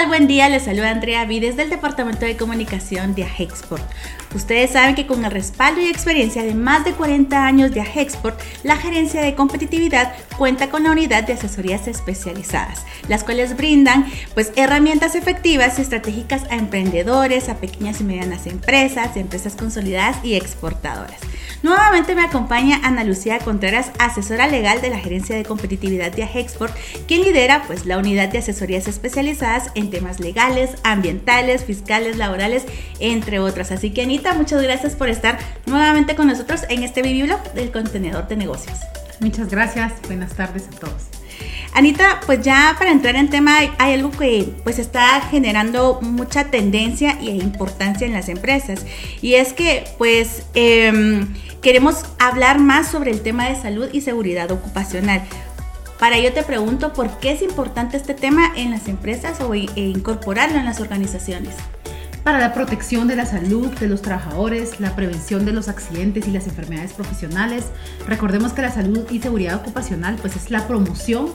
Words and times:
¿Qué 0.00 0.06
tal? 0.06 0.18
Buen 0.18 0.28
día, 0.28 0.48
les 0.48 0.62
saluda 0.62 0.92
Andrea 0.92 1.26
Vides 1.26 1.58
del 1.58 1.68
Departamento 1.68 2.24
de 2.24 2.34
Comunicación 2.34 3.14
de 3.14 3.24
Ajexport. 3.24 3.84
Ustedes 4.34 4.70
saben 4.70 4.94
que 4.94 5.06
con 5.06 5.24
el 5.24 5.30
respaldo 5.30 5.80
y 5.80 5.88
experiencia 5.88 6.42
de 6.42 6.54
más 6.54 6.84
de 6.84 6.92
40 6.92 7.44
años 7.44 7.72
de 7.72 7.80
Ajexport, 7.80 8.40
la 8.62 8.76
gerencia 8.76 9.22
de 9.22 9.34
competitividad 9.34 10.12
cuenta 10.38 10.70
con 10.70 10.84
la 10.84 10.92
unidad 10.92 11.24
de 11.24 11.32
asesorías 11.32 11.88
especializadas, 11.88 12.84
las 13.08 13.24
cuales 13.24 13.56
brindan 13.56 14.06
pues 14.34 14.52
herramientas 14.56 15.16
efectivas 15.16 15.78
y 15.78 15.82
estratégicas 15.82 16.44
a 16.50 16.56
emprendedores, 16.56 17.48
a 17.48 17.56
pequeñas 17.56 18.00
y 18.00 18.04
medianas 18.04 18.46
empresas, 18.46 19.16
empresas 19.16 19.56
consolidadas 19.56 20.24
y 20.24 20.34
exportadoras. 20.34 21.18
Nuevamente 21.62 22.14
me 22.14 22.22
acompaña 22.22 22.80
Ana 22.84 23.04
Lucía 23.04 23.38
Contreras, 23.38 23.90
asesora 23.98 24.46
legal 24.46 24.80
de 24.80 24.88
la 24.88 24.98
Gerencia 24.98 25.36
de 25.36 25.44
Competitividad 25.44 26.10
de 26.10 26.22
Ajexport, 26.22 26.74
quien 27.06 27.22
lidera 27.22 27.64
pues 27.66 27.84
la 27.84 27.98
unidad 27.98 28.30
de 28.30 28.38
asesorías 28.38 28.88
especializadas 28.88 29.70
en 29.74 29.90
temas 29.90 30.20
legales, 30.20 30.70
ambientales, 30.84 31.64
fiscales, 31.64 32.16
laborales, 32.16 32.64
entre 32.98 33.40
otras. 33.40 33.72
Así 33.72 33.90
que 33.90 34.02
Anita, 34.02 34.19
muchas 34.36 34.62
gracias 34.62 34.94
por 34.94 35.08
estar 35.08 35.38
nuevamente 35.66 36.14
con 36.14 36.26
nosotros 36.26 36.62
en 36.68 36.82
este 36.82 37.02
Blog 37.02 37.52
del 37.54 37.70
contenedor 37.70 38.28
de 38.28 38.36
negocios. 38.36 38.78
Muchas 39.20 39.48
gracias, 39.48 39.92
buenas 40.06 40.34
tardes 40.34 40.68
a 40.68 40.78
todos. 40.78 41.08
Anita, 41.72 42.20
pues 42.26 42.42
ya 42.42 42.74
para 42.78 42.90
entrar 42.90 43.16
en 43.16 43.30
tema 43.30 43.58
hay 43.58 43.94
algo 43.94 44.10
que 44.10 44.52
pues 44.64 44.78
está 44.78 45.20
generando 45.30 46.00
mucha 46.02 46.50
tendencia 46.50 47.18
y 47.20 47.30
importancia 47.30 48.06
en 48.06 48.12
las 48.12 48.28
empresas 48.28 48.84
y 49.22 49.34
es 49.34 49.52
que 49.52 49.84
pues 49.96 50.42
em, 50.54 51.32
queremos 51.62 52.04
hablar 52.18 52.58
más 52.58 52.88
sobre 52.88 53.10
el 53.10 53.22
tema 53.22 53.48
de 53.48 53.60
salud 53.60 53.88
y 53.92 54.00
seguridad 54.00 54.50
ocupacional. 54.50 55.22
Para 55.98 56.16
ello 56.16 56.32
te 56.32 56.42
pregunto 56.42 56.92
por 56.92 57.18
qué 57.18 57.32
es 57.32 57.42
importante 57.42 57.96
este 57.96 58.14
tema 58.14 58.52
en 58.56 58.70
las 58.70 58.88
empresas 58.88 59.40
o 59.40 59.54
e 59.54 59.68
incorporarlo 59.76 60.58
en 60.58 60.64
las 60.64 60.80
organizaciones 60.80 61.54
para 62.30 62.46
la 62.46 62.54
protección 62.54 63.08
de 63.08 63.16
la 63.16 63.26
salud 63.26 63.66
de 63.80 63.88
los 63.88 64.02
trabajadores, 64.02 64.78
la 64.78 64.94
prevención 64.94 65.44
de 65.44 65.52
los 65.52 65.66
accidentes 65.66 66.28
y 66.28 66.30
las 66.30 66.46
enfermedades 66.46 66.92
profesionales. 66.92 67.64
Recordemos 68.06 68.52
que 68.52 68.62
la 68.62 68.70
salud 68.70 69.04
y 69.10 69.20
seguridad 69.20 69.56
ocupacional 69.56 70.14
pues 70.14 70.36
es 70.36 70.48
la 70.48 70.68
promoción 70.68 71.32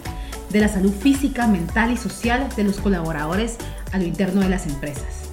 de 0.51 0.61
la 0.61 0.69
salud 0.69 0.93
física, 0.93 1.47
mental 1.47 1.91
y 1.91 1.97
social 1.97 2.47
de 2.55 2.63
los 2.63 2.79
colaboradores 2.79 3.57
a 3.91 3.97
lo 3.97 4.05
interno 4.05 4.39
de 4.39 4.47
las 4.47 4.67
empresas. 4.67 5.24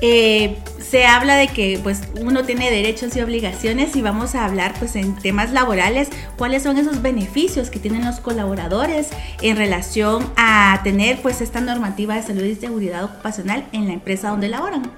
Eh, 0.00 0.58
se 0.78 1.06
habla 1.06 1.36
de 1.36 1.48
que 1.48 1.80
pues 1.82 2.02
uno 2.20 2.44
tiene 2.44 2.70
derechos 2.70 3.16
y 3.16 3.20
obligaciones 3.20 3.96
y 3.96 4.02
vamos 4.02 4.34
a 4.34 4.44
hablar 4.44 4.74
pues 4.78 4.96
en 4.96 5.14
temas 5.14 5.52
laborales 5.52 6.08
cuáles 6.36 6.62
son 6.62 6.78
esos 6.78 7.00
beneficios 7.00 7.70
que 7.70 7.78
tienen 7.78 8.04
los 8.04 8.20
colaboradores 8.20 9.08
en 9.40 9.56
relación 9.56 10.30
a 10.36 10.80
tener 10.82 11.22
pues 11.22 11.40
esta 11.40 11.60
normativa 11.60 12.16
de 12.16 12.22
salud 12.22 12.44
y 12.44 12.54
seguridad 12.54 13.04
ocupacional 13.04 13.66
en 13.72 13.86
la 13.86 13.94
empresa 13.94 14.30
donde 14.30 14.48
laboran. 14.48 14.90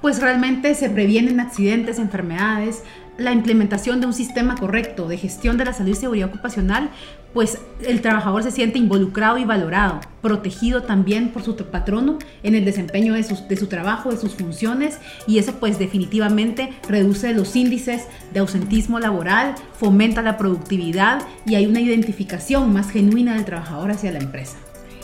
Pues 0.00 0.20
realmente 0.20 0.74
se 0.74 0.90
previenen 0.90 1.40
accidentes, 1.40 1.98
enfermedades, 1.98 2.82
la 3.18 3.32
implementación 3.32 4.00
de 4.00 4.06
un 4.06 4.14
sistema 4.14 4.54
correcto 4.56 5.08
de 5.08 5.18
gestión 5.18 5.58
de 5.58 5.64
la 5.64 5.72
salud 5.72 5.90
y 5.90 5.94
seguridad 5.94 6.28
ocupacional, 6.28 6.90
pues 7.34 7.58
el 7.84 8.00
trabajador 8.00 8.42
se 8.42 8.52
siente 8.52 8.78
involucrado 8.78 9.38
y 9.38 9.44
valorado, 9.44 10.00
protegido 10.22 10.84
también 10.84 11.30
por 11.30 11.42
su 11.42 11.56
patrono 11.56 12.18
en 12.42 12.54
el 12.54 12.64
desempeño 12.64 13.14
de, 13.14 13.22
de 13.22 13.56
su 13.56 13.66
trabajo, 13.66 14.10
de 14.10 14.16
sus 14.16 14.34
funciones, 14.34 14.98
y 15.26 15.38
eso 15.38 15.54
pues 15.60 15.78
definitivamente 15.78 16.70
reduce 16.88 17.34
los 17.34 17.54
índices 17.56 18.06
de 18.32 18.40
ausentismo 18.40 19.00
laboral, 19.00 19.56
fomenta 19.74 20.22
la 20.22 20.38
productividad 20.38 21.22
y 21.44 21.56
hay 21.56 21.66
una 21.66 21.80
identificación 21.80 22.72
más 22.72 22.90
genuina 22.90 23.34
del 23.34 23.44
trabajador 23.44 23.90
hacia 23.90 24.12
la 24.12 24.20
empresa. 24.20 24.56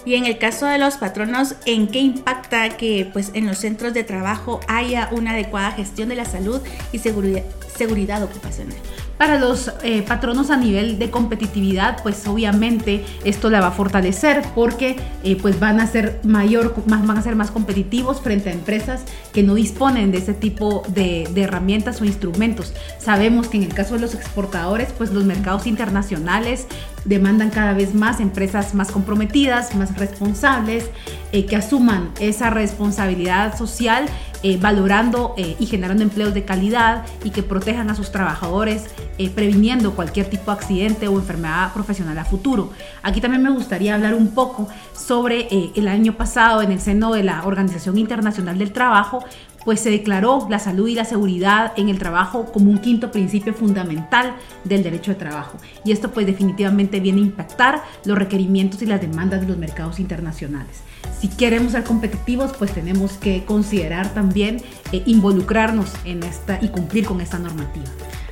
Y 0.06 0.14
en 0.14 0.26
el 0.26 0.38
caso 0.38 0.66
de 0.66 0.78
los 0.78 0.96
patronos, 0.98 1.54
¿en 1.64 1.88
qué 1.88 2.00
impacta 2.00 2.68
que 2.76 3.08
pues, 3.10 3.30
en 3.34 3.46
los 3.46 3.58
centros 3.58 3.94
de 3.94 4.04
trabajo 4.04 4.60
haya 4.68 5.08
una 5.12 5.30
adecuada 5.30 5.72
gestión 5.72 6.10
de 6.10 6.14
la 6.14 6.26
salud 6.26 6.60
y 6.92 6.98
seguridad, 6.98 8.22
ocupacional? 8.22 8.76
Para 9.16 9.38
los 9.38 9.72
eh, 9.82 10.02
patronos 10.02 10.50
a 10.50 10.56
nivel 10.56 10.98
de 10.98 11.10
competitividad, 11.10 12.02
pues 12.02 12.26
obviamente 12.26 13.04
esto 13.24 13.48
la 13.48 13.60
va 13.60 13.68
a 13.68 13.70
fortalecer 13.70 14.42
porque 14.54 14.96
eh, 15.22 15.38
pues 15.40 15.60
van 15.60 15.80
a 15.80 15.86
ser 15.86 16.20
mayor, 16.24 16.74
más, 16.86 17.06
van 17.06 17.16
a 17.16 17.22
ser 17.22 17.36
más 17.36 17.50
competitivos 17.52 18.20
frente 18.20 18.50
a 18.50 18.52
empresas 18.52 19.04
que 19.32 19.42
no 19.44 19.54
disponen 19.54 20.10
de 20.10 20.18
ese 20.18 20.34
tipo 20.34 20.82
de, 20.88 21.28
herramientas 21.36 22.00
o 22.00 22.04
instrumentos. 22.04 22.74
Sabemos 22.98 23.48
que 23.48 23.56
en 23.56 23.62
el 23.62 23.72
caso 23.72 23.94
de 23.94 24.00
los 24.00 24.14
exportadores, 24.14 24.88
pues 24.98 25.12
los 25.12 25.24
mercados 25.24 25.66
internacionales 25.66 26.66
demandan 27.04 27.50
cada 27.50 27.74
vez 27.74 27.94
más 27.94 28.20
empresas 28.20 28.74
más 28.74 28.90
comprometidas, 28.90 29.74
más 29.74 29.96
responsables, 29.96 30.90
eh, 31.32 31.46
que 31.46 31.56
asuman 31.56 32.10
esa 32.20 32.50
responsabilidad 32.50 33.56
social, 33.58 34.06
eh, 34.42 34.58
valorando 34.60 35.34
eh, 35.36 35.56
y 35.58 35.66
generando 35.66 36.02
empleos 36.02 36.34
de 36.34 36.44
calidad 36.44 37.04
y 37.24 37.30
que 37.30 37.42
protejan 37.42 37.90
a 37.90 37.94
sus 37.94 38.12
trabajadores, 38.12 38.86
previniendo 39.34 39.94
cualquier 39.94 40.28
tipo 40.28 40.50
de 40.50 40.56
accidente 40.58 41.06
o 41.06 41.16
enfermedad 41.18 41.72
profesional 41.72 42.18
a 42.18 42.24
futuro. 42.24 42.72
Aquí 43.02 43.20
también 43.20 43.44
me 43.44 43.50
gustaría 43.50 43.94
hablar 43.94 44.14
un 44.14 44.34
poco 44.34 44.66
sobre 44.92 45.48
el 45.76 45.86
año 45.86 46.16
pasado 46.16 46.62
en 46.62 46.72
el 46.72 46.80
seno 46.80 47.12
de 47.12 47.22
la 47.22 47.44
Organización 47.44 47.96
Internacional 47.96 48.58
del 48.58 48.72
Trabajo, 48.72 49.24
pues 49.64 49.80
se 49.80 49.90
declaró 49.90 50.46
la 50.50 50.58
salud 50.58 50.88
y 50.88 50.94
la 50.94 51.04
seguridad 51.04 51.72
en 51.76 51.88
el 51.88 51.98
trabajo 51.98 52.52
como 52.52 52.70
un 52.70 52.78
quinto 52.78 53.10
principio 53.10 53.54
fundamental 53.54 54.34
del 54.64 54.82
derecho 54.82 55.12
de 55.12 55.16
trabajo. 55.16 55.58
Y 55.84 55.92
esto 55.92 56.10
pues 56.10 56.26
definitivamente 56.26 57.00
viene 57.00 57.20
a 57.20 57.24
impactar 57.24 57.82
los 58.04 58.18
requerimientos 58.18 58.82
y 58.82 58.86
las 58.86 59.00
demandas 59.00 59.40
de 59.40 59.46
los 59.48 59.56
mercados 59.56 59.98
internacionales. 59.98 60.82
Si 61.20 61.28
queremos 61.28 61.72
ser 61.72 61.84
competitivos, 61.84 62.52
pues 62.58 62.72
tenemos 62.72 63.12
que 63.12 63.44
considerar 63.44 64.12
también 64.14 64.62
eh, 64.92 65.02
involucrarnos 65.06 65.92
en 66.04 66.22
esta 66.22 66.58
y 66.60 66.68
cumplir 66.68 67.06
con 67.06 67.20
esta 67.20 67.38
normativa. 67.38 67.86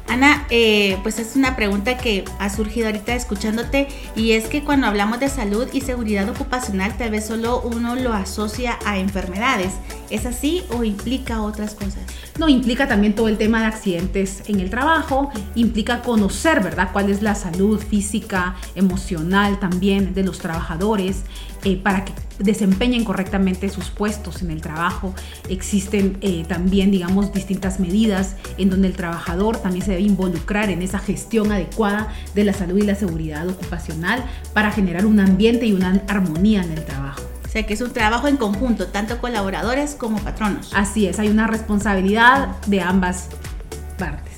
Ana, 0.08 0.46
eh, 0.50 0.98
pues 1.02 1.18
es 1.18 1.36
una 1.36 1.56
pregunta 1.56 1.96
que 1.96 2.24
ha 2.38 2.50
surgido 2.50 2.86
ahorita 2.86 3.14
escuchándote 3.14 3.88
y 4.16 4.32
es 4.32 4.46
que 4.46 4.62
cuando 4.62 4.86
hablamos 4.86 5.20
de 5.20 5.28
salud 5.28 5.68
y 5.72 5.80
seguridad 5.80 6.28
ocupacional 6.28 6.96
tal 6.96 7.10
vez 7.10 7.26
solo 7.26 7.60
uno 7.62 7.94
lo 7.94 8.12
asocia 8.12 8.78
a 8.84 8.98
enfermedades. 8.98 9.72
¿Es 10.10 10.26
así 10.26 10.64
o 10.70 10.84
implica 10.84 11.40
otras 11.40 11.74
cosas? 11.74 12.02
No, 12.38 12.48
implica 12.48 12.88
también 12.88 13.14
todo 13.14 13.28
el 13.28 13.38
tema 13.38 13.60
de 13.60 13.66
accidentes 13.66 14.42
en 14.46 14.60
el 14.60 14.68
trabajo, 14.68 15.30
implica 15.54 16.02
conocer, 16.02 16.62
¿verdad?, 16.62 16.90
cuál 16.92 17.10
es 17.10 17.22
la 17.22 17.34
salud 17.34 17.78
física, 17.80 18.56
emocional 18.74 19.58
también 19.60 20.12
de 20.12 20.24
los 20.24 20.38
trabajadores 20.38 21.22
eh, 21.64 21.76
para 21.76 22.04
que 22.04 22.12
desempeñen 22.38 23.04
correctamente 23.04 23.68
sus 23.68 23.90
puestos 23.90 24.42
en 24.42 24.50
el 24.50 24.60
trabajo. 24.60 25.14
Existen 25.48 26.18
eh, 26.20 26.44
también, 26.48 26.90
digamos, 26.90 27.32
distintas 27.32 27.78
medidas 27.80 28.36
en 28.58 28.70
donde 28.70 28.88
el 28.88 28.94
trabajador 28.94 29.58
también 29.58 29.84
se 29.84 29.92
debe 29.92 30.02
involucrar 30.02 30.70
en 30.70 30.82
esa 30.82 30.98
gestión 30.98 31.52
adecuada 31.52 32.12
de 32.34 32.44
la 32.44 32.52
salud 32.52 32.78
y 32.78 32.82
la 32.82 32.94
seguridad 32.94 33.48
ocupacional 33.48 34.24
para 34.54 34.70
generar 34.72 35.06
un 35.06 35.20
ambiente 35.20 35.66
y 35.66 35.72
una 35.72 36.02
armonía 36.08 36.62
en 36.62 36.72
el 36.72 36.84
trabajo. 36.84 37.22
O 37.44 37.48
sea 37.48 37.64
que 37.64 37.74
es 37.74 37.80
un 37.80 37.92
trabajo 37.92 38.28
en 38.28 38.38
conjunto, 38.38 38.88
tanto 38.88 39.18
colaboradores 39.18 39.94
como 39.94 40.18
patronos. 40.18 40.72
Así 40.74 41.06
es, 41.06 41.18
hay 41.18 41.28
una 41.28 41.46
responsabilidad 41.46 42.56
de 42.66 42.80
ambas 42.80 43.28
partes 43.98 44.31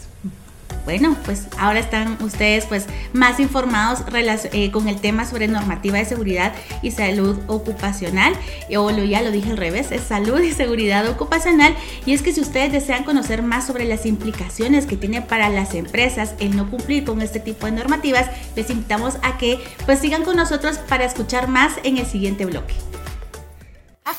bueno, 0.84 1.16
pues 1.24 1.46
ahora 1.58 1.80
están 1.80 2.22
ustedes 2.22 2.66
pues 2.66 2.86
más 3.12 3.40
informados 3.40 4.04
eh, 4.52 4.70
con 4.70 4.88
el 4.88 5.00
tema 5.00 5.24
sobre 5.24 5.48
normativa 5.48 5.98
de 5.98 6.04
seguridad 6.04 6.52
y 6.82 6.90
salud 6.90 7.38
ocupacional. 7.46 8.34
O 8.76 8.90
lo, 8.90 9.04
ya 9.04 9.22
lo 9.22 9.30
dije 9.30 9.50
al 9.50 9.56
revés, 9.56 9.92
es 9.92 10.02
salud 10.02 10.40
y 10.40 10.52
seguridad 10.52 11.08
ocupacional. 11.08 11.74
Y 12.06 12.12
es 12.12 12.22
que 12.22 12.32
si 12.32 12.40
ustedes 12.40 12.72
desean 12.72 13.04
conocer 13.04 13.42
más 13.42 13.66
sobre 13.66 13.84
las 13.84 14.06
implicaciones 14.06 14.86
que 14.86 14.96
tiene 14.96 15.22
para 15.22 15.48
las 15.48 15.74
empresas 15.74 16.34
el 16.38 16.56
no 16.56 16.70
cumplir 16.70 17.04
con 17.04 17.22
este 17.22 17.40
tipo 17.40 17.66
de 17.66 17.72
normativas, 17.72 18.30
les 18.56 18.70
invitamos 18.70 19.16
a 19.22 19.38
que 19.38 19.58
pues 19.86 19.98
sigan 19.98 20.24
con 20.24 20.36
nosotros 20.36 20.78
para 20.78 21.04
escuchar 21.04 21.48
más 21.48 21.74
en 21.82 21.98
el 21.98 22.06
siguiente 22.06 22.44
bloque. 22.44 22.74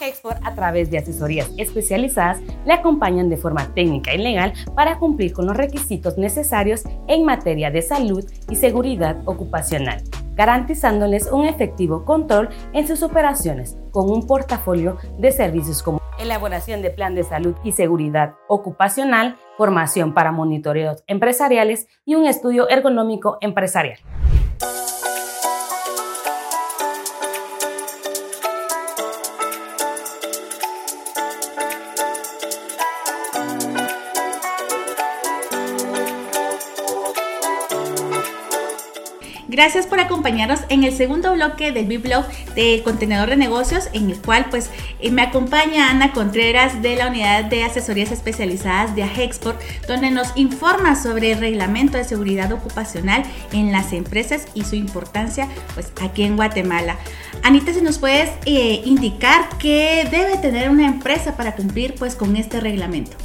Export 0.01 0.39
a 0.43 0.53
través 0.55 0.89
de 0.91 0.97
asesorías 0.97 1.49
especializadas 1.57 2.41
le 2.65 2.73
acompañan 2.73 3.29
de 3.29 3.37
forma 3.37 3.73
técnica 3.73 4.13
y 4.13 4.17
legal 4.17 4.53
para 4.75 4.99
cumplir 4.99 5.33
con 5.33 5.45
los 5.45 5.55
requisitos 5.55 6.17
necesarios 6.17 6.83
en 7.07 7.23
materia 7.23 7.71
de 7.71 7.81
salud 7.81 8.23
y 8.49 8.55
seguridad 8.55 9.17
ocupacional, 9.25 10.03
garantizándoles 10.35 11.31
un 11.31 11.45
efectivo 11.45 12.03
control 12.03 12.49
en 12.73 12.87
sus 12.87 13.03
operaciones 13.03 13.77
con 13.91 14.09
un 14.11 14.27
portafolio 14.27 14.97
de 15.17 15.31
servicios 15.31 15.81
como 15.81 16.01
elaboración 16.19 16.81
de 16.81 16.89
plan 16.89 17.15
de 17.15 17.23
salud 17.23 17.55
y 17.63 17.71
seguridad 17.71 18.35
ocupacional, 18.47 19.37
formación 19.57 20.13
para 20.13 20.31
monitoreos 20.31 21.03
empresariales 21.07 21.87
y 22.05 22.15
un 22.15 22.25
estudio 22.25 22.69
ergonómico 22.69 23.37
empresarial. 23.41 23.99
Gracias 39.55 39.87
por 39.87 40.01
acompañarnos 40.01 40.59
en 40.67 40.83
el 40.83 40.91
segundo 40.91 41.31
bloque 41.31 41.71
del 41.71 41.85
B-Blog 41.85 42.25
de 42.55 42.81
Contenedor 42.83 43.29
de 43.29 43.37
Negocios, 43.37 43.87
en 43.93 44.09
el 44.09 44.21
cual 44.21 44.47
pues 44.49 44.69
eh, 44.99 45.11
me 45.11 45.21
acompaña 45.21 45.89
Ana 45.89 46.11
Contreras 46.11 46.81
de 46.81 46.97
la 46.97 47.07
Unidad 47.07 47.45
de 47.45 47.63
Asesorías 47.63 48.11
Especializadas 48.11 48.97
de 48.97 49.03
Agexport, 49.03 49.57
donde 49.87 50.11
nos 50.11 50.35
informa 50.35 51.01
sobre 51.01 51.31
el 51.31 51.39
reglamento 51.39 51.97
de 51.97 52.03
seguridad 52.03 52.51
ocupacional 52.51 53.23
en 53.53 53.71
las 53.71 53.93
empresas 53.93 54.45
y 54.55 54.65
su 54.65 54.75
importancia 54.75 55.47
pues 55.73 55.93
aquí 56.01 56.23
en 56.23 56.35
Guatemala. 56.35 56.97
Anita, 57.41 57.73
si 57.73 57.79
nos 57.79 57.97
puedes 57.97 58.31
eh, 58.45 58.81
indicar 58.83 59.47
qué 59.57 60.05
debe 60.11 60.35
tener 60.35 60.69
una 60.69 60.85
empresa 60.85 61.37
para 61.37 61.55
cumplir 61.55 61.95
pues 61.95 62.15
con 62.15 62.35
este 62.35 62.59
reglamento. 62.59 63.15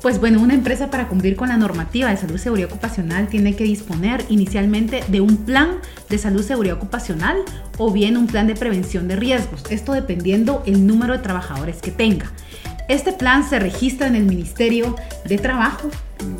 Pues 0.00 0.20
bueno, 0.20 0.40
una 0.40 0.54
empresa 0.54 0.90
para 0.90 1.08
cumplir 1.08 1.34
con 1.34 1.48
la 1.48 1.56
normativa 1.56 2.08
de 2.08 2.16
salud 2.16 2.36
y 2.36 2.38
seguridad 2.38 2.70
ocupacional 2.70 3.26
tiene 3.26 3.56
que 3.56 3.64
disponer 3.64 4.24
inicialmente 4.28 5.02
de 5.08 5.20
un 5.20 5.38
plan 5.38 5.78
de 6.08 6.18
salud 6.18 6.40
y 6.40 6.44
seguridad 6.44 6.76
ocupacional 6.76 7.38
o 7.78 7.90
bien 7.90 8.16
un 8.16 8.28
plan 8.28 8.46
de 8.46 8.54
prevención 8.54 9.08
de 9.08 9.16
riesgos, 9.16 9.64
esto 9.70 9.92
dependiendo 9.92 10.62
el 10.66 10.86
número 10.86 11.14
de 11.14 11.18
trabajadores 11.18 11.78
que 11.82 11.90
tenga. 11.90 12.30
Este 12.88 13.12
plan 13.12 13.48
se 13.48 13.58
registra 13.58 14.06
en 14.06 14.14
el 14.14 14.24
Ministerio 14.24 14.94
de 15.24 15.36
Trabajo 15.36 15.90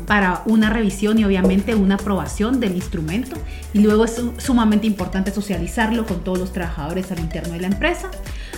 para 0.07 0.41
una 0.45 0.69
revisión 0.69 1.19
y 1.19 1.25
obviamente 1.25 1.75
una 1.75 1.95
aprobación 1.95 2.59
del 2.59 2.75
instrumento 2.75 3.35
y 3.73 3.79
luego 3.79 4.05
es 4.05 4.21
sumamente 4.37 4.87
importante 4.87 5.31
socializarlo 5.31 6.05
con 6.05 6.23
todos 6.23 6.39
los 6.39 6.53
trabajadores 6.53 7.11
al 7.11 7.19
interno 7.19 7.53
de 7.53 7.59
la 7.59 7.67
empresa. 7.67 8.09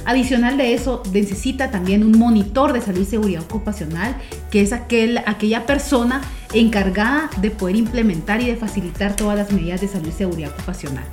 Adicional 0.06 0.58
de 0.58 0.74
eso, 0.74 1.04
necesita 1.14 1.70
también 1.70 2.04
un 2.04 2.18
monitor 2.18 2.74
de 2.74 2.82
salud 2.82 3.02
y 3.02 3.06
seguridad 3.06 3.44
ocupacional, 3.44 4.16
que 4.50 4.62
es 4.62 4.74
aquel, 4.74 5.20
aquella 5.20 5.66
persona 5.66 6.22
encargada 6.54 7.30
de 7.40 7.52
poder 7.52 7.76
implementar 7.76 8.42
y 8.42 8.48
de 8.48 8.56
facilitar 8.56 9.16
todas 9.16 9.38
las 9.38 9.52
medidas 9.52 9.82
de 9.82 9.88
salud 9.88 10.08
y 10.08 10.12
seguridad 10.12 10.52
ocupacional. 10.52 11.04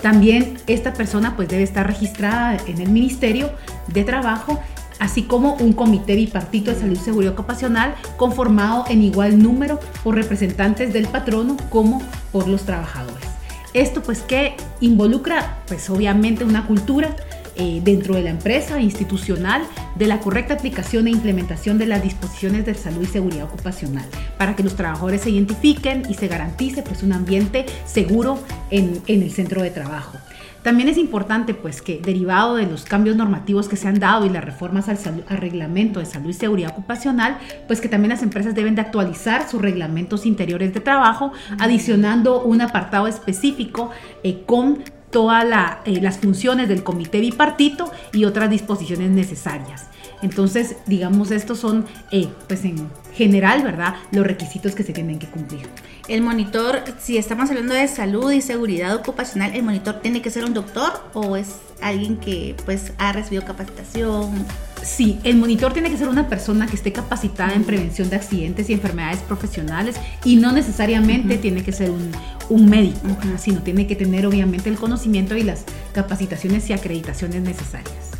También 0.00 0.58
esta 0.66 0.92
persona 0.92 1.34
pues 1.36 1.48
debe 1.48 1.62
estar 1.62 1.86
registrada 1.86 2.56
en 2.66 2.80
el 2.80 2.88
Ministerio 2.88 3.50
de 3.88 4.04
Trabajo 4.04 4.60
así 4.98 5.22
como 5.22 5.54
un 5.54 5.72
comité 5.72 6.14
bipartito 6.14 6.70
de 6.70 6.78
salud 6.78 6.96
y 6.96 7.04
seguridad 7.04 7.32
ocupacional 7.34 7.94
conformado 8.16 8.84
en 8.88 9.02
igual 9.02 9.42
número 9.42 9.78
por 10.02 10.14
representantes 10.14 10.92
del 10.92 11.06
patrono 11.06 11.56
como 11.70 12.02
por 12.32 12.48
los 12.48 12.62
trabajadores. 12.62 13.28
Esto 13.74 14.02
pues 14.02 14.22
que 14.22 14.56
involucra 14.80 15.58
pues 15.66 15.90
obviamente 15.90 16.44
una 16.44 16.66
cultura 16.66 17.14
eh, 17.56 17.80
dentro 17.82 18.14
de 18.14 18.22
la 18.22 18.30
empresa 18.30 18.80
institucional 18.80 19.62
de 19.94 20.06
la 20.06 20.20
correcta 20.20 20.54
aplicación 20.54 21.06
e 21.06 21.10
implementación 21.10 21.78
de 21.78 21.86
las 21.86 22.02
disposiciones 22.02 22.66
de 22.66 22.74
salud 22.74 23.02
y 23.02 23.06
seguridad 23.06 23.44
ocupacional 23.44 24.04
para 24.38 24.54
que 24.56 24.62
los 24.62 24.76
trabajadores 24.76 25.22
se 25.22 25.30
identifiquen 25.30 26.02
y 26.08 26.14
se 26.14 26.28
garantice 26.28 26.82
pues 26.82 27.02
un 27.02 27.12
ambiente 27.12 27.66
seguro 27.84 28.38
en, 28.70 29.00
en 29.06 29.22
el 29.22 29.30
centro 29.30 29.62
de 29.62 29.70
trabajo. 29.70 30.18
También 30.66 30.88
es 30.88 30.98
importante 30.98 31.54
pues 31.54 31.80
que 31.80 32.00
derivado 32.00 32.56
de 32.56 32.66
los 32.66 32.82
cambios 32.82 33.14
normativos 33.14 33.68
que 33.68 33.76
se 33.76 33.86
han 33.86 34.00
dado 34.00 34.26
y 34.26 34.30
las 34.30 34.44
reformas 34.44 34.88
al, 34.88 34.98
reglamento 35.28 36.00
de 36.00 36.06
salud 36.06 36.30
y 36.30 36.32
seguridad 36.32 36.72
ocupacional, 36.72 37.38
pues 37.68 37.80
que 37.80 37.88
también 37.88 38.08
las 38.08 38.24
empresas 38.24 38.52
deben 38.52 38.74
de 38.74 38.80
actualizar 38.80 39.48
sus 39.48 39.62
reglamentos 39.62 40.26
interiores 40.26 40.74
de 40.74 40.80
trabajo, 40.80 41.30
adicionando 41.60 42.42
un 42.42 42.62
apartado 42.62 43.06
específico 43.06 43.92
eh, 44.24 44.42
con 44.44 44.82
todas 45.10 45.44
eh, 45.84 46.00
las 46.00 46.18
funciones 46.18 46.68
del 46.68 46.82
comité 46.82 47.20
bipartito 47.20 47.90
y 48.12 48.24
otras 48.24 48.50
disposiciones 48.50 49.10
necesarias. 49.10 49.86
Entonces, 50.22 50.76
digamos, 50.86 51.30
estos 51.30 51.58
son, 51.58 51.86
eh, 52.10 52.28
pues 52.48 52.64
en 52.64 52.88
general, 53.12 53.62
¿verdad?, 53.62 53.96
los 54.12 54.26
requisitos 54.26 54.74
que 54.74 54.82
se 54.82 54.92
tienen 54.92 55.18
que 55.18 55.26
cumplir. 55.26 55.68
El 56.08 56.22
monitor, 56.22 56.82
si 56.98 57.18
estamos 57.18 57.50
hablando 57.50 57.74
de 57.74 57.86
salud 57.88 58.30
y 58.30 58.40
seguridad 58.40 58.94
ocupacional, 58.94 59.54
¿el 59.54 59.62
monitor 59.62 60.00
tiene 60.00 60.22
que 60.22 60.30
ser 60.30 60.44
un 60.44 60.54
doctor 60.54 60.92
o 61.14 61.36
es 61.36 61.56
alguien 61.82 62.16
que 62.16 62.54
pues 62.64 62.92
ha 62.98 63.12
recibido 63.12 63.44
capacitación? 63.44 64.46
Sí, 64.82 65.18
el 65.24 65.36
monitor 65.36 65.72
tiene 65.72 65.90
que 65.90 65.96
ser 65.96 66.08
una 66.08 66.28
persona 66.28 66.66
que 66.66 66.76
esté 66.76 66.92
capacitada 66.92 67.54
en 67.54 67.64
prevención 67.64 68.08
de 68.08 68.16
accidentes 68.16 68.70
y 68.70 68.72
enfermedades 68.72 69.18
profesionales 69.20 69.96
y 70.24 70.36
no 70.36 70.52
necesariamente 70.52 71.38
tiene 71.38 71.62
que 71.62 71.72
ser 71.72 71.90
un, 71.90 72.70
médico, 72.70 73.00
sino 73.38 73.62
tiene 73.62 73.86
que 73.86 73.96
tener 73.96 74.26
obviamente 74.26 74.68
el 74.70 74.76
conocimiento 74.76 75.36
y 75.36 75.42
las 75.42 75.64
capacitaciones 75.92 76.70
y 76.70 76.72
acreditaciones 76.72 77.42
necesarias. 77.42 78.12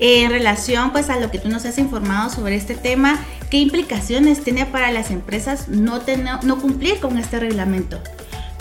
En 0.00 0.30
relación 0.30 0.92
pues 0.92 1.10
a 1.10 1.18
lo 1.18 1.30
que 1.30 1.38
tú 1.38 1.48
nos 1.48 1.64
has 1.64 1.78
informado 1.78 2.30
sobre 2.30 2.56
este 2.56 2.74
tema, 2.74 3.18
¿qué 3.50 3.58
implicaciones 3.58 4.42
tiene 4.42 4.66
para 4.66 4.90
las 4.90 5.10
empresas 5.10 5.68
no, 5.68 6.00
no 6.42 6.58
cumplir 6.60 6.98
con 6.98 7.18
este 7.18 7.38
reglamento? 7.38 8.00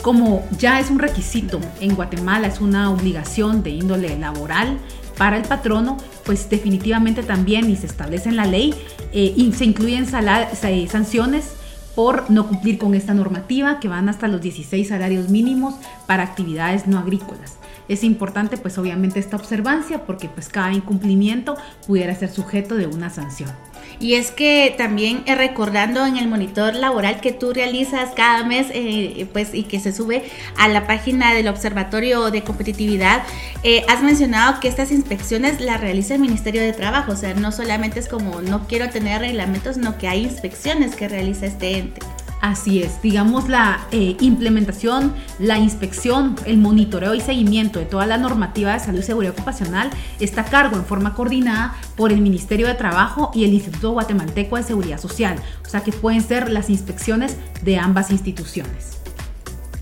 Como 0.02 0.48
ya 0.58 0.80
es 0.80 0.90
un 0.90 1.00
requisito 1.00 1.60
en 1.80 1.96
Guatemala, 1.96 2.48
es 2.48 2.62
una 2.62 2.92
obligación 2.92 3.64
de 3.64 3.72
índole 3.72 4.18
laboral 4.18 4.80
para 5.18 5.38
el 5.38 5.44
patrono, 5.44 5.98
pues 6.28 6.50
definitivamente 6.50 7.24
también 7.24 7.70
y 7.72 7.78
se 7.78 7.88
establece 7.88 8.30
en 8.30 8.36
la 8.36 8.46
ley 8.46 8.76
eh, 9.14 9.34
y 9.36 9.52
se 9.54 9.66
incluyen 9.66 10.06
sanciones 10.06 11.54
por 11.96 12.30
no 12.30 12.48
cumplir 12.48 12.78
con 12.78 12.94
esta 12.94 13.16
normativa 13.16 13.80
que 13.80 13.88
van 13.88 14.10
hasta 14.10 14.28
los 14.28 14.42
16 14.42 14.90
salarios 14.90 15.30
mínimos 15.30 15.76
para 16.06 16.22
actividades 16.24 16.86
no 16.86 17.00
agrícolas. 17.00 17.58
Es 17.88 18.04
importante 18.04 18.58
pues 18.58 18.78
obviamente 18.78 19.20
esta 19.20 19.38
observancia 19.38 20.06
porque 20.06 20.28
pues 20.28 20.50
cada 20.50 20.74
incumplimiento 20.74 21.56
pudiera 21.88 22.14
ser 22.14 22.30
sujeto 22.30 22.76
de 22.76 22.88
una 22.88 23.10
sanción. 23.10 23.50
Y 24.00 24.14
es 24.14 24.32
que 24.32 24.76
también 24.78 25.24
eh, 25.26 25.36
recordando 25.36 26.06
en 26.06 26.18
el 26.18 26.28
monitor 26.28 26.76
laboral 26.76 27.20
que 27.20 27.32
tú 27.32 27.52
realizas 27.52 28.12
cada 28.16 28.44
mes, 28.44 28.68
eh, 28.72 29.28
pues 29.34 29.54
y 29.54 29.64
que 29.64 29.80
se 29.80 29.92
sube 29.92 30.24
a 30.58 30.68
la 30.68 30.86
página 30.86 31.34
del 31.34 31.48
Observatorio 31.48 32.30
de 32.30 32.44
Competitividad, 32.44 33.24
eh, 33.64 33.84
has 33.88 34.04
mencionado 34.04 34.60
que 34.60 34.68
estas 34.68 34.92
inspecciones 34.92 35.62
las 35.62 35.82
realiza 35.82 36.14
el 36.14 36.22
Ministerio 36.22 36.62
de 36.62 36.74
Trabajo, 36.74 37.14
o 37.14 37.16
sea, 37.16 37.34
no 37.34 37.52
solamente 37.52 38.00
es 38.00 38.08
como 38.08 38.42
no 38.42 38.68
quiero 38.68 38.90
tener 38.90 39.22
reglamentos, 39.22 39.76
sino 39.76 39.98
que 39.98 40.08
hay 40.08 40.24
inspecciones 40.24 40.96
que 40.96 41.08
realiza 41.08 41.48
este 41.48 41.78
ente. 41.78 42.02
Así 42.42 42.84
es, 42.84 43.02
digamos 43.02 43.50
la 43.50 43.88
eh, 43.92 44.16
implementación, 44.20 45.14
la 45.40 45.58
inspección, 45.58 46.36
el 46.46 46.58
monitoreo 46.58 47.16
y 47.16 47.22
seguimiento 47.22 47.80
de 47.80 47.86
toda 47.86 48.06
la 48.06 48.18
normativa 48.18 48.74
de 48.74 48.80
salud 48.80 49.00
y 49.00 49.04
seguridad 49.04 49.34
ocupacional 49.34 49.90
está 50.20 50.42
a 50.42 50.46
cargo 50.46 50.76
en 50.78 50.86
forma 50.86 51.16
coordinada 51.16 51.76
por 51.96 52.12
el 52.12 52.22
Ministerio 52.22 52.68
de 52.68 52.76
Trabajo 52.76 53.32
y 53.34 53.44
el 53.44 53.54
Instituto 53.54 53.92
Guatemalteco 53.92 54.56
de 54.56 54.64
Seguridad 54.64 55.00
Social, 55.00 55.38
o 55.66 55.70
sea 55.70 55.82
que 55.82 55.92
pueden 55.92 56.22
ser 56.22 56.52
las 56.52 56.70
inspecciones 56.70 57.38
de 57.64 57.80
ambas 57.80 58.12
instituciones. 58.12 59.00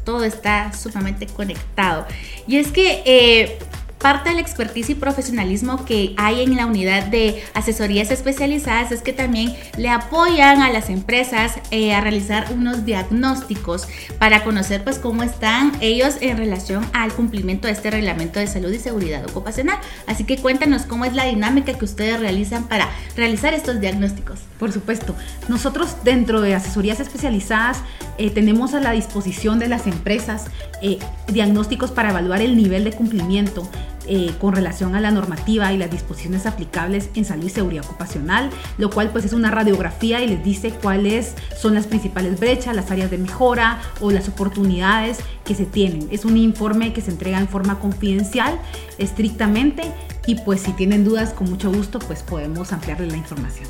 Todo 0.05 0.23
está 0.23 0.71
sumamente 0.71 1.27
conectado. 1.27 2.05
Y 2.47 2.57
es 2.57 2.71
que 2.71 3.01
eh, 3.05 3.59
Parte 4.05 4.29
del 4.29 4.37
expertise 4.37 4.91
y 4.91 4.93
profesionalismo 4.93 5.83
que 5.83 6.13
hay 6.17 6.43
en 6.43 6.55
la 6.55 6.67
unidad 6.67 7.05
de 7.07 7.43
asesorías 7.55 8.11
especializadas 8.11 8.91
es 8.91 9.01
que 9.01 9.13
también 9.13 9.55
le 9.77 9.89
apoyan 9.89 10.61
a 10.61 10.71
las 10.71 10.91
empresas 10.91 11.53
eh, 11.71 11.91
a 11.91 12.01
realizar 12.01 12.53
unos 12.53 12.85
diagnósticos 12.85 13.87
para 14.19 14.43
conocer 14.43 14.83
pues 14.83 14.99
cómo 14.99 15.23
están 15.23 15.71
ellos 15.81 16.17
en 16.21 16.37
relación 16.37 16.85
al 16.93 17.13
cumplimiento 17.13 17.65
de 17.65 17.73
este 17.73 17.89
reglamento 17.89 18.39
de 18.39 18.45
salud 18.45 18.71
y 18.71 18.77
seguridad 18.77 19.25
ocupacional. 19.27 19.79
Así 20.05 20.23
que 20.23 20.37
cuéntanos 20.37 20.83
cómo 20.83 21.05
es 21.05 21.15
la 21.15 21.25
dinámica 21.25 21.73
que 21.73 21.85
ustedes 21.85 22.19
realizan 22.19 22.67
para 22.67 22.87
realizar 23.17 23.55
estos 23.55 23.81
diagnósticos. 23.81 24.41
Por 24.59 24.71
supuesto, 24.71 25.15
nosotros 25.47 25.95
dentro 26.03 26.41
de 26.41 26.53
asesorías 26.53 26.99
especializadas 26.99 27.79
eh, 28.19 28.29
tenemos 28.29 28.75
a 28.75 28.81
la 28.81 28.91
disposición 28.91 29.57
de 29.57 29.67
las 29.67 29.87
empresas 29.87 30.45
eh, 30.83 30.99
diagnósticos 31.27 31.89
para 31.89 32.11
evaluar 32.11 32.43
el 32.43 32.55
nivel 32.55 32.83
de 32.83 32.91
cumplimiento 32.91 33.67
eh, 34.07 34.33
con 34.39 34.53
relación 34.53 34.95
a 34.95 35.01
la 35.01 35.11
normativa 35.11 35.71
y 35.73 35.77
las 35.77 35.91
disposiciones 35.91 36.45
aplicables 36.45 37.09
en 37.15 37.25
salud 37.25 37.45
y 37.45 37.49
seguridad 37.49 37.85
ocupacional, 37.85 38.49
lo 38.77 38.89
cual 38.89 39.09
pues 39.11 39.25
es 39.25 39.33
una 39.33 39.51
radiografía 39.51 40.21
y 40.21 40.27
les 40.27 40.43
dice 40.43 40.71
cuáles 40.71 41.33
son 41.57 41.73
las 41.73 41.87
principales 41.87 42.39
brechas, 42.39 42.75
las 42.75 42.91
áreas 42.91 43.11
de 43.11 43.17
mejora 43.17 43.81
o 44.01 44.11
las 44.11 44.27
oportunidades 44.27 45.19
que 45.43 45.55
se 45.55 45.65
tienen. 45.65 46.07
Es 46.11 46.25
un 46.25 46.37
informe 46.37 46.93
que 46.93 47.01
se 47.01 47.11
entrega 47.11 47.39
en 47.39 47.47
forma 47.47 47.79
confidencial, 47.79 48.59
estrictamente, 48.97 49.83
y 50.27 50.35
pues 50.35 50.61
si 50.61 50.71
tienen 50.73 51.03
dudas, 51.03 51.33
con 51.33 51.49
mucho 51.49 51.71
gusto, 51.71 51.99
pues 51.99 52.23
podemos 52.23 52.73
ampliarles 52.73 53.11
la 53.11 53.17
información. 53.17 53.67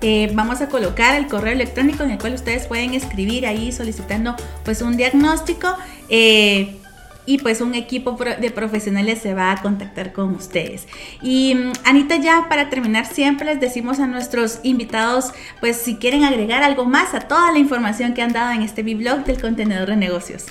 Eh, 0.00 0.30
vamos 0.34 0.60
a 0.60 0.68
colocar 0.68 1.16
el 1.16 1.26
correo 1.26 1.52
electrónico 1.52 2.04
en 2.04 2.12
el 2.12 2.18
cual 2.18 2.34
ustedes 2.34 2.66
pueden 2.66 2.94
escribir 2.94 3.46
ahí 3.46 3.72
solicitando 3.72 4.36
pues 4.64 4.80
un 4.80 4.96
diagnóstico. 4.96 5.76
Eh, 6.08 6.76
y 7.28 7.36
pues 7.36 7.60
un 7.60 7.74
equipo 7.74 8.16
de 8.40 8.50
profesionales 8.50 9.18
se 9.18 9.34
va 9.34 9.52
a 9.52 9.60
contactar 9.60 10.14
con 10.14 10.34
ustedes. 10.34 10.88
Y 11.20 11.54
mm, 11.54 11.72
Anita, 11.84 12.16
ya 12.16 12.46
para 12.48 12.70
terminar, 12.70 13.04
siempre 13.04 13.44
les 13.44 13.60
decimos 13.60 14.00
a 14.00 14.06
nuestros 14.06 14.60
invitados, 14.62 15.34
pues 15.60 15.76
si 15.76 15.96
quieren 15.96 16.24
agregar 16.24 16.62
algo 16.62 16.86
más 16.86 17.12
a 17.12 17.20
toda 17.20 17.52
la 17.52 17.58
información 17.58 18.14
que 18.14 18.22
han 18.22 18.32
dado 18.32 18.52
en 18.52 18.62
este 18.62 18.82
blog 18.82 19.26
del 19.26 19.42
contenedor 19.42 19.90
de 19.90 19.96
negocios. 19.96 20.46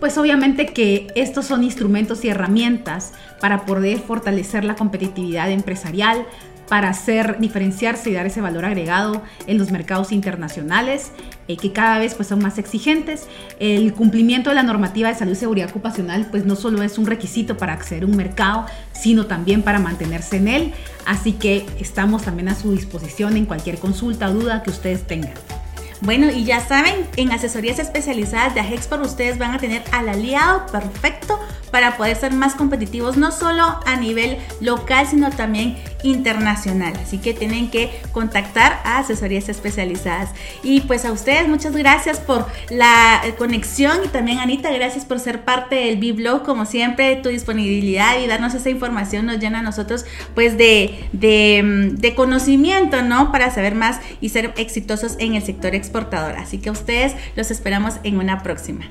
Pues 0.00 0.18
obviamente 0.18 0.66
que 0.66 1.06
estos 1.14 1.46
son 1.46 1.64
instrumentos 1.64 2.26
y 2.26 2.28
herramientas 2.28 3.14
para 3.40 3.64
poder 3.64 3.98
fortalecer 3.98 4.64
la 4.64 4.74
competitividad 4.74 5.50
empresarial, 5.50 6.26
para 6.68 6.90
hacer 6.90 7.38
diferenciarse 7.38 8.10
y 8.10 8.12
dar 8.12 8.26
ese 8.26 8.42
valor 8.42 8.66
agregado 8.66 9.22
en 9.46 9.56
los 9.56 9.70
mercados 9.70 10.12
internacionales 10.12 11.12
eh, 11.48 11.56
que 11.56 11.72
cada 11.72 11.98
vez 11.98 12.14
pues, 12.14 12.28
son 12.28 12.40
más 12.40 12.58
exigentes. 12.58 13.26
El 13.58 13.92
cumplimiento 13.94 14.50
de 14.50 14.56
la 14.56 14.62
normativa 14.62 15.08
de 15.08 15.14
salud 15.14 15.32
y 15.32 15.36
seguridad 15.36 15.70
ocupacional 15.70 16.26
pues 16.30 16.44
no 16.44 16.56
solo 16.56 16.82
es 16.82 16.98
un 16.98 17.06
requisito 17.06 17.56
para 17.56 17.72
acceder 17.72 18.04
a 18.04 18.06
un 18.06 18.16
mercado, 18.16 18.66
sino 18.92 19.26
también 19.26 19.62
para 19.62 19.78
mantenerse 19.78 20.36
en 20.36 20.48
él. 20.48 20.72
Así 21.06 21.32
que 21.32 21.66
estamos 21.80 22.22
también 22.22 22.48
a 22.48 22.54
su 22.54 22.72
disposición 22.72 23.36
en 23.36 23.46
cualquier 23.46 23.78
consulta 23.78 24.30
o 24.30 24.34
duda 24.34 24.62
que 24.62 24.70
ustedes 24.70 25.06
tengan. 25.06 25.34
Bueno, 26.02 26.32
y 26.32 26.44
ya 26.44 26.58
saben, 26.58 27.06
en 27.16 27.30
asesorías 27.30 27.78
especializadas 27.78 28.54
de 28.54 28.60
Agexport 28.60 29.04
ustedes 29.04 29.38
van 29.38 29.54
a 29.54 29.58
tener 29.58 29.84
al 29.92 30.08
aliado 30.08 30.66
perfecto 30.66 31.38
para 31.72 31.96
poder 31.96 32.16
ser 32.16 32.32
más 32.32 32.54
competitivos, 32.54 33.16
no 33.16 33.32
solo 33.32 33.80
a 33.84 33.96
nivel 33.96 34.36
local, 34.60 35.06
sino 35.08 35.30
también 35.30 35.76
internacional. 36.04 36.92
Así 37.02 37.18
que 37.18 37.34
tienen 37.34 37.70
que 37.70 37.90
contactar 38.12 38.80
a 38.84 38.98
asesorías 38.98 39.48
especializadas. 39.48 40.30
Y 40.62 40.82
pues 40.82 41.04
a 41.04 41.12
ustedes, 41.12 41.48
muchas 41.48 41.74
gracias 41.74 42.20
por 42.20 42.46
la 42.70 43.22
conexión 43.38 43.98
y 44.04 44.08
también 44.08 44.38
Anita, 44.38 44.70
gracias 44.70 45.04
por 45.04 45.18
ser 45.18 45.44
parte 45.44 45.76
del 45.76 45.96
B-Blog. 45.96 46.44
Como 46.44 46.66
siempre, 46.66 47.16
tu 47.16 47.30
disponibilidad 47.30 48.20
y 48.20 48.26
darnos 48.26 48.54
esa 48.54 48.70
información 48.70 49.26
nos 49.26 49.38
llena 49.38 49.60
a 49.60 49.62
nosotros 49.62 50.04
pues 50.34 50.58
de, 50.58 51.08
de, 51.12 51.90
de 51.92 52.14
conocimiento, 52.14 53.02
¿no? 53.02 53.32
Para 53.32 53.50
saber 53.50 53.74
más 53.74 54.00
y 54.20 54.28
ser 54.28 54.52
exitosos 54.56 55.16
en 55.18 55.34
el 55.34 55.42
sector 55.42 55.74
exportador. 55.74 56.36
Así 56.36 56.58
que 56.58 56.68
a 56.68 56.72
ustedes 56.72 57.14
los 57.34 57.50
esperamos 57.50 57.94
en 58.04 58.18
una 58.18 58.42
próxima. 58.42 58.84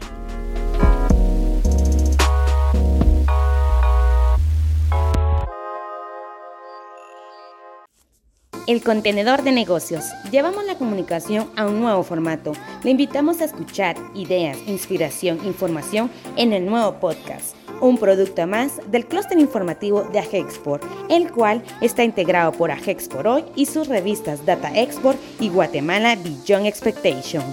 El 8.68 8.84
contenedor 8.84 9.42
de 9.42 9.52
negocios. 9.52 10.06
Llevamos 10.30 10.64
la 10.66 10.76
comunicación 10.76 11.50
a 11.56 11.66
un 11.66 11.82
nuevo 11.82 12.04
formato. 12.04 12.54
Le 12.84 12.92
invitamos 12.92 13.42
a 13.42 13.46
escuchar 13.46 13.96
ideas, 14.14 14.58
inspiración, 14.68 15.40
información 15.46 16.12
en 16.38 16.54
el 16.54 16.68
nuevo 16.68 16.94
podcast. 17.00 17.56
Un 17.82 17.98
producto 17.98 18.46
más 18.46 18.80
del 18.92 19.08
clúster 19.08 19.40
informativo 19.40 20.04
de 20.04 20.20
Agexport, 20.20 20.84
el 21.10 21.32
cual 21.32 21.64
está 21.82 22.04
integrado 22.04 22.52
por 22.52 22.70
Agexport 22.70 23.26
Hoy 23.26 23.46
y 23.56 23.66
sus 23.66 23.88
revistas 23.88 24.46
Data 24.46 24.72
Export 24.80 25.18
y 25.40 25.50
Guatemala 25.50 26.16
Beyond 26.16 26.68
Expectation. 26.68 27.44